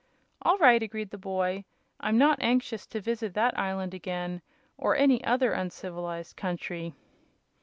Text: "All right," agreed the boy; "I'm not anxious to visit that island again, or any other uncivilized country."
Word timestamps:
"All 0.41 0.57
right," 0.57 0.81
agreed 0.81 1.11
the 1.11 1.19
boy; 1.19 1.63
"I'm 1.99 2.17
not 2.17 2.41
anxious 2.41 2.87
to 2.87 2.99
visit 2.99 3.35
that 3.35 3.55
island 3.55 3.93
again, 3.93 4.41
or 4.75 4.95
any 4.95 5.23
other 5.23 5.51
uncivilized 5.53 6.35
country." 6.35 6.95